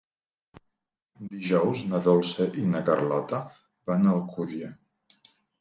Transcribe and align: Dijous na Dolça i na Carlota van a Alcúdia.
Dijous 1.33 1.83
na 1.93 2.01
Dolça 2.09 2.49
i 2.63 2.65
na 2.71 2.83
Carlota 2.89 3.45
van 3.93 4.11
a 4.11 4.17
Alcúdia. 4.19 4.73